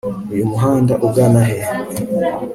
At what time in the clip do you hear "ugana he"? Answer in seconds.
1.07-1.57